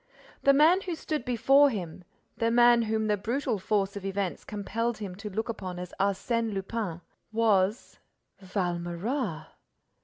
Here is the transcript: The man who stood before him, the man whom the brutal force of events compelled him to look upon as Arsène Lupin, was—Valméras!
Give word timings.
The 0.41 0.51
man 0.51 0.81
who 0.81 0.95
stood 0.95 1.25
before 1.25 1.69
him, 1.69 2.03
the 2.35 2.49
man 2.49 2.81
whom 2.81 3.05
the 3.05 3.17
brutal 3.17 3.59
force 3.59 3.95
of 3.95 4.03
events 4.03 4.43
compelled 4.43 4.97
him 4.97 5.13
to 5.17 5.29
look 5.29 5.47
upon 5.47 5.77
as 5.77 5.93
Arsène 5.99 6.53
Lupin, 6.55 7.01
was—Valméras! 7.31 9.45